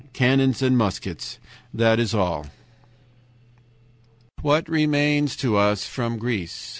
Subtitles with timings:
[0.13, 1.37] Cannons and muskets.
[1.71, 2.47] That is all.
[4.41, 6.69] "What remains to us from Greece?